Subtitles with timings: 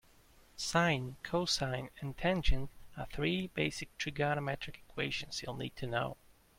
[0.55, 6.17] Sine, cosine and tangent are three basic trigonometric equations you'll need to know.